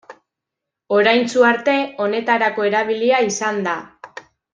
Oraintsu 0.99 1.43
arte, 1.49 1.75
honetarako 2.05 2.65
erabilia 2.71 3.21
izan 3.29 3.61
da. 3.69 3.75